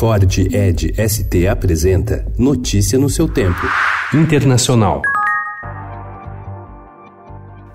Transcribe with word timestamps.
Ford 0.00 0.24
Ed 0.50 0.94
ST 0.96 1.46
apresenta 1.46 2.24
Notícia 2.38 2.98
no 2.98 3.10
seu 3.10 3.28
tempo. 3.28 3.60
Internacional. 4.14 5.02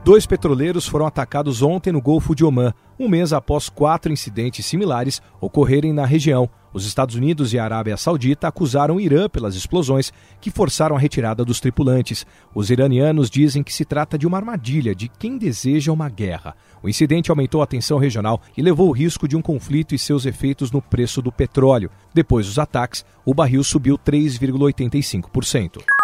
Dois 0.05 0.27
petroleiros 0.27 0.85
foram 0.87 1.07
atacados 1.07 1.63
ontem 1.63 1.91
no 1.91 1.99
Golfo 1.99 2.35
de 2.35 2.45
Omã, 2.45 2.71
um 2.99 3.09
mês 3.09 3.33
após 3.33 3.69
quatro 3.69 4.13
incidentes 4.13 4.63
similares 4.63 5.19
ocorrerem 5.41 5.91
na 5.91 6.05
região. 6.05 6.47
Os 6.71 6.85
Estados 6.85 7.15
Unidos 7.15 7.53
e 7.53 7.57
a 7.57 7.63
Arábia 7.63 7.97
Saudita 7.97 8.47
acusaram 8.47 8.97
o 8.97 9.01
Irã 9.01 9.27
pelas 9.27 9.55
explosões 9.55 10.13
que 10.39 10.51
forçaram 10.51 10.95
a 10.95 10.99
retirada 10.99 11.43
dos 11.43 11.59
tripulantes. 11.59 12.23
Os 12.53 12.69
iranianos 12.69 13.31
dizem 13.31 13.63
que 13.63 13.73
se 13.73 13.83
trata 13.83 14.15
de 14.15 14.27
uma 14.27 14.37
armadilha 14.37 14.93
de 14.93 15.07
quem 15.07 15.39
deseja 15.39 15.91
uma 15.91 16.07
guerra. 16.07 16.55
O 16.83 16.87
incidente 16.87 17.31
aumentou 17.31 17.63
a 17.63 17.67
tensão 17.67 17.97
regional 17.97 18.39
e 18.55 18.61
levou 18.61 18.89
o 18.89 18.93
risco 18.93 19.27
de 19.27 19.35
um 19.35 19.41
conflito 19.41 19.95
e 19.95 19.97
seus 19.97 20.27
efeitos 20.27 20.69
no 20.71 20.83
preço 20.83 21.19
do 21.19 21.31
petróleo. 21.31 21.89
Depois 22.13 22.45
dos 22.45 22.59
ataques, 22.59 23.03
o 23.25 23.33
barril 23.33 23.63
subiu 23.63 23.97
3,85%. 23.97 25.94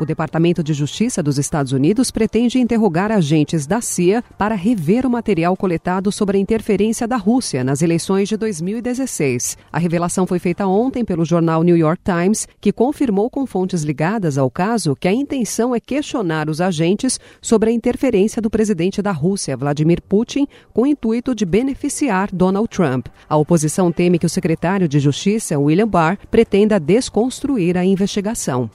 O 0.00 0.06
Departamento 0.06 0.62
de 0.62 0.72
Justiça 0.72 1.20
dos 1.20 1.38
Estados 1.38 1.72
Unidos 1.72 2.12
pretende 2.12 2.60
interrogar 2.60 3.10
agentes 3.10 3.66
da 3.66 3.80
CIA 3.80 4.22
para 4.38 4.54
rever 4.54 5.04
o 5.04 5.10
material 5.10 5.56
coletado 5.56 6.12
sobre 6.12 6.38
a 6.38 6.40
interferência 6.40 7.06
da 7.06 7.16
Rússia 7.16 7.64
nas 7.64 7.82
eleições 7.82 8.28
de 8.28 8.36
2016. 8.36 9.58
A 9.72 9.78
revelação 9.78 10.24
foi 10.24 10.38
feita 10.38 10.68
ontem 10.68 11.04
pelo 11.04 11.24
jornal 11.24 11.64
New 11.64 11.76
York 11.76 12.00
Times, 12.04 12.46
que 12.60 12.70
confirmou 12.70 13.28
com 13.28 13.44
fontes 13.44 13.82
ligadas 13.82 14.38
ao 14.38 14.48
caso 14.48 14.94
que 14.94 15.08
a 15.08 15.12
intenção 15.12 15.74
é 15.74 15.80
questionar 15.80 16.48
os 16.48 16.60
agentes 16.60 17.18
sobre 17.42 17.70
a 17.70 17.72
interferência 17.72 18.40
do 18.40 18.48
presidente 18.48 19.02
da 19.02 19.10
Rússia, 19.10 19.56
Vladimir 19.56 20.00
Putin, 20.00 20.46
com 20.72 20.82
o 20.82 20.86
intuito 20.86 21.34
de 21.34 21.44
beneficiar 21.44 22.28
Donald 22.32 22.68
Trump. 22.68 23.08
A 23.28 23.36
oposição 23.36 23.90
teme 23.90 24.18
que 24.18 24.26
o 24.26 24.30
secretário 24.30 24.86
de 24.86 25.00
Justiça, 25.00 25.58
William 25.58 25.88
Barr, 25.88 26.18
pretenda 26.30 26.78
desconstruir 26.78 27.76
a 27.76 27.84
investigação. 27.84 28.70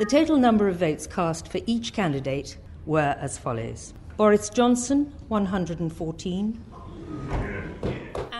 The 0.00 0.04
total 0.04 0.38
number 0.38 0.66
of 0.66 0.80
votes 0.80 1.06
cast 1.06 1.46
for 1.46 1.60
each 1.66 1.92
candidate 1.92 2.58
were 2.84 3.16
as 3.20 3.38
follows 3.38 3.94
Boris 4.16 4.48
Johnson, 4.48 5.14
114. 5.28 6.64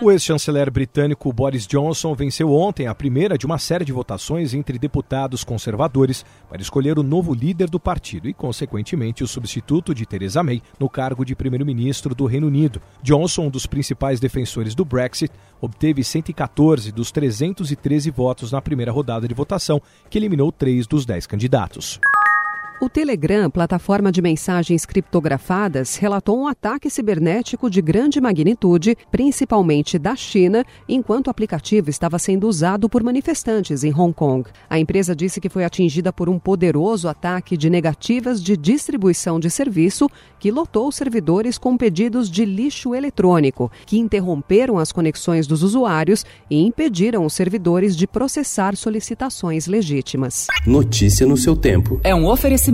O 0.02 0.10
ex-chanceler 0.10 0.70
britânico 0.70 1.32
Boris 1.32 1.66
Johnson 1.66 2.14
venceu 2.14 2.52
ontem 2.52 2.86
a 2.86 2.94
primeira 2.94 3.38
de 3.38 3.46
uma 3.46 3.58
série 3.58 3.84
de 3.84 3.92
votações 3.92 4.52
entre 4.52 4.78
deputados 4.78 5.44
conservadores 5.44 6.24
para 6.48 6.60
escolher 6.60 6.98
o 6.98 7.02
novo 7.02 7.32
líder 7.32 7.70
do 7.70 7.78
partido 7.78 8.28
e, 8.28 8.34
consequentemente, 8.34 9.22
o 9.22 9.28
substituto 9.28 9.94
de 9.94 10.04
Theresa 10.04 10.42
May 10.42 10.60
no 10.80 10.88
cargo 10.88 11.24
de 11.24 11.36
primeiro-ministro 11.36 12.14
do 12.14 12.26
Reino 12.26 12.48
Unido. 12.48 12.82
Johnson, 13.02 13.46
um 13.46 13.50
dos 13.50 13.66
principais 13.66 14.18
defensores 14.18 14.74
do 14.74 14.84
Brexit, 14.84 15.32
obteve 15.60 16.02
114 16.02 16.90
dos 16.90 17.12
313 17.12 18.10
votos 18.10 18.50
na 18.50 18.60
primeira 18.60 18.90
rodada 18.90 19.28
de 19.28 19.34
votação, 19.34 19.80
que 20.10 20.18
eliminou 20.18 20.50
três 20.50 20.86
dos 20.86 21.06
dez 21.06 21.26
candidatos. 21.26 22.00
O 22.84 22.88
Telegram, 22.90 23.48
plataforma 23.48 24.12
de 24.12 24.20
mensagens 24.20 24.84
criptografadas, 24.84 25.96
relatou 25.96 26.38
um 26.38 26.46
ataque 26.46 26.90
cibernético 26.90 27.70
de 27.70 27.80
grande 27.80 28.20
magnitude, 28.20 28.94
principalmente 29.10 29.98
da 29.98 30.14
China, 30.14 30.62
enquanto 30.86 31.28
o 31.28 31.30
aplicativo 31.30 31.88
estava 31.88 32.18
sendo 32.18 32.46
usado 32.46 32.86
por 32.86 33.02
manifestantes 33.02 33.84
em 33.84 33.90
Hong 33.90 34.12
Kong. 34.12 34.50
A 34.68 34.78
empresa 34.78 35.16
disse 35.16 35.40
que 35.40 35.48
foi 35.48 35.64
atingida 35.64 36.12
por 36.12 36.28
um 36.28 36.38
poderoso 36.38 37.08
ataque 37.08 37.56
de 37.56 37.70
negativas 37.70 38.42
de 38.42 38.54
distribuição 38.54 39.40
de 39.40 39.48
serviço 39.48 40.06
que 40.38 40.50
lotou 40.50 40.92
servidores 40.92 41.56
com 41.56 41.78
pedidos 41.78 42.30
de 42.30 42.44
lixo 42.44 42.94
eletrônico, 42.94 43.72
que 43.86 43.98
interromperam 43.98 44.76
as 44.78 44.92
conexões 44.92 45.46
dos 45.46 45.62
usuários 45.62 46.22
e 46.50 46.60
impediram 46.60 47.24
os 47.24 47.32
servidores 47.32 47.96
de 47.96 48.06
processar 48.06 48.76
solicitações 48.76 49.66
legítimas. 49.66 50.48
Notícia 50.66 51.26
no 51.26 51.38
seu 51.38 51.56
tempo. 51.56 51.98
É 52.04 52.14
um 52.14 52.26
oferecimento 52.26 52.73